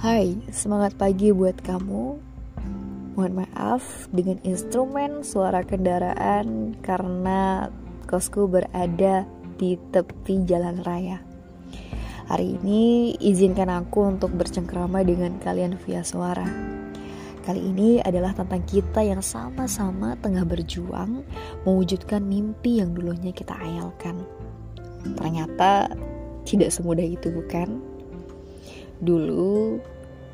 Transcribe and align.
Hai, 0.00 0.32
semangat 0.48 0.96
pagi 0.96 1.28
buat 1.28 1.60
kamu. 1.60 2.16
Mohon 3.12 3.44
maaf 3.44 4.08
dengan 4.08 4.40
instrumen 4.48 5.20
suara 5.20 5.60
kendaraan 5.60 6.72
karena 6.80 7.68
kosku 8.08 8.48
berada 8.48 9.28
di 9.60 9.76
tepi 9.92 10.48
jalan 10.48 10.80
raya. 10.88 11.20
Hari 12.32 12.56
ini 12.56 13.12
izinkan 13.20 13.68
aku 13.68 14.16
untuk 14.16 14.32
bercengkrama 14.40 15.04
dengan 15.04 15.36
kalian 15.36 15.76
via 15.84 16.00
suara. 16.00 16.48
Kali 17.44 17.60
ini 17.60 18.00
adalah 18.00 18.32
tentang 18.32 18.64
kita 18.64 19.04
yang 19.04 19.20
sama-sama 19.20 20.16
tengah 20.16 20.48
berjuang 20.48 21.28
mewujudkan 21.68 22.24
mimpi 22.24 22.80
yang 22.80 22.96
dulunya 22.96 23.36
kita 23.36 23.52
ayalkan. 23.52 24.24
Ternyata 25.20 25.92
tidak 26.48 26.72
semudah 26.72 27.04
itu, 27.04 27.28
bukan? 27.28 27.89
Dulu 29.00 29.80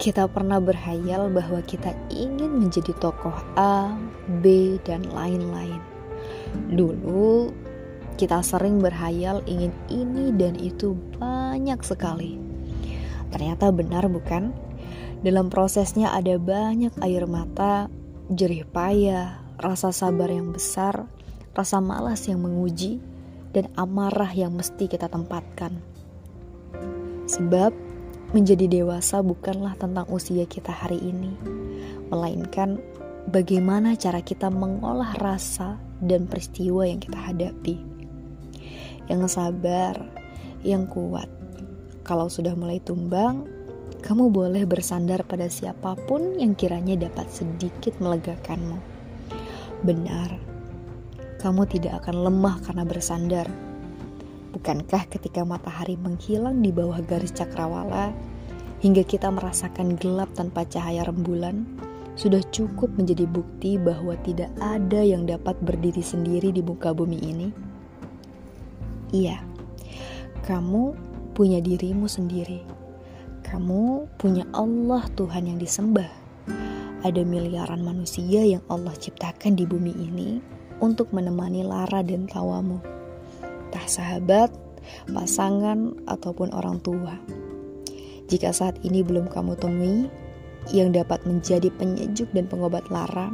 kita 0.00 0.28
pernah 0.28 0.60
berhayal 0.60 1.28
bahwa 1.32 1.60
kita 1.64 1.96
ingin 2.08 2.60
menjadi 2.60 2.92
tokoh 3.00 3.36
A, 3.56 3.96
B, 4.40 4.76
dan 4.84 5.04
lain-lain. 5.08 5.80
Dulu 6.72 7.52
kita 8.20 8.44
sering 8.44 8.80
berhayal 8.80 9.40
ingin 9.48 9.72
ini 9.88 10.32
dan 10.36 10.56
itu 10.60 10.92
banyak 11.16 11.80
sekali. 11.80 12.36
Ternyata 13.32 13.72
benar, 13.72 14.08
bukan? 14.12 14.52
Dalam 15.20 15.52
prosesnya 15.52 16.12
ada 16.12 16.36
banyak 16.40 16.96
air 17.04 17.24
mata, 17.28 17.92
jerih 18.32 18.64
payah, 18.68 19.40
rasa 19.60 19.92
sabar 19.92 20.32
yang 20.32 20.52
besar, 20.52 21.08
rasa 21.52 21.80
malas 21.80 22.24
yang 22.24 22.40
menguji, 22.40 23.00
dan 23.52 23.68
amarah 23.76 24.32
yang 24.32 24.56
mesti 24.56 24.88
kita 24.88 25.12
tempatkan. 25.12 25.76
Sebab 27.28 27.89
menjadi 28.30 28.70
dewasa 28.70 29.26
bukanlah 29.26 29.74
tentang 29.74 30.06
usia 30.06 30.46
kita 30.46 30.70
hari 30.70 31.02
ini, 31.02 31.34
melainkan 32.10 32.78
bagaimana 33.26 33.98
cara 33.98 34.22
kita 34.22 34.46
mengolah 34.48 35.18
rasa 35.18 35.82
dan 35.98 36.30
peristiwa 36.30 36.86
yang 36.86 37.02
kita 37.02 37.18
hadapi. 37.18 37.76
Yang 39.10 39.34
sabar, 39.34 39.98
yang 40.62 40.86
kuat. 40.86 41.26
Kalau 42.06 42.30
sudah 42.30 42.54
mulai 42.54 42.78
tumbang, 42.78 43.50
kamu 44.00 44.30
boleh 44.30 44.62
bersandar 44.64 45.26
pada 45.26 45.50
siapa 45.50 45.98
pun 46.06 46.38
yang 46.38 46.54
kiranya 46.54 46.96
dapat 47.10 47.26
sedikit 47.34 47.98
melegakanmu. 47.98 48.78
Benar, 49.82 50.30
kamu 51.42 51.66
tidak 51.66 52.04
akan 52.04 52.30
lemah 52.30 52.56
karena 52.62 52.84
bersandar 52.86 53.69
Bukankah 54.50 55.06
ketika 55.06 55.46
matahari 55.46 55.94
menghilang 55.94 56.58
di 56.58 56.74
bawah 56.74 56.98
garis 57.06 57.30
cakrawala 57.30 58.10
hingga 58.82 59.06
kita 59.06 59.30
merasakan 59.30 59.94
gelap 59.94 60.26
tanpa 60.34 60.66
cahaya 60.66 61.06
rembulan, 61.06 61.62
sudah 62.18 62.42
cukup 62.50 62.90
menjadi 62.98 63.30
bukti 63.30 63.78
bahwa 63.78 64.18
tidak 64.26 64.50
ada 64.58 65.06
yang 65.06 65.22
dapat 65.22 65.54
berdiri 65.62 66.02
sendiri 66.02 66.50
di 66.50 66.66
muka 66.66 66.90
bumi 66.90 67.18
ini? 67.22 67.48
Iya, 69.14 69.38
kamu 70.42 70.98
punya 71.30 71.62
dirimu 71.62 72.10
sendiri. 72.10 72.66
Kamu 73.46 74.10
punya 74.18 74.46
Allah 74.50 75.06
Tuhan 75.14 75.46
yang 75.46 75.58
disembah. 75.62 76.10
Ada 77.06 77.22
miliaran 77.22 77.86
manusia 77.86 78.42
yang 78.42 78.66
Allah 78.66 78.98
ciptakan 78.98 79.54
di 79.54 79.62
bumi 79.62 79.94
ini 79.94 80.42
untuk 80.82 81.14
menemani 81.14 81.62
lara 81.62 82.02
dan 82.02 82.26
tawamu 82.26 82.99
entah 83.70 83.86
sahabat, 83.86 84.50
pasangan, 85.14 85.94
ataupun 86.10 86.50
orang 86.50 86.82
tua. 86.82 87.14
Jika 88.26 88.50
saat 88.50 88.82
ini 88.82 89.06
belum 89.06 89.30
kamu 89.30 89.54
temui 89.62 90.10
yang 90.74 90.90
dapat 90.90 91.22
menjadi 91.22 91.70
penyejuk 91.78 92.26
dan 92.34 92.50
pengobat 92.50 92.90
lara, 92.90 93.30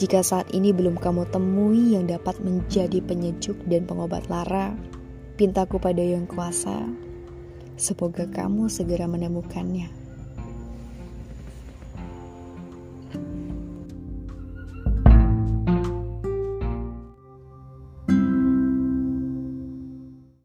jika 0.00 0.24
saat 0.24 0.48
ini 0.56 0.72
belum 0.72 0.96
kamu 0.96 1.28
temui 1.28 1.92
yang 1.92 2.08
dapat 2.08 2.40
menjadi 2.40 3.04
penyejuk 3.04 3.60
dan 3.68 3.84
pengobat 3.84 4.24
lara, 4.32 4.72
pintaku 5.36 5.76
pada 5.76 6.00
yang 6.00 6.24
kuasa, 6.24 6.88
semoga 7.76 8.24
kamu 8.24 8.72
segera 8.72 9.04
menemukannya. 9.04 10.03